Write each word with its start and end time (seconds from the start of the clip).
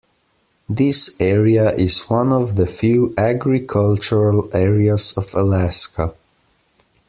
This 0.67 1.15
area 1.19 1.71
is 1.75 2.09
one 2.09 2.33
of 2.33 2.55
the 2.55 2.65
few 2.65 3.13
agricultural 3.19 4.49
areas 4.51 5.13
of 5.15 5.31
Alaska. 5.35 6.15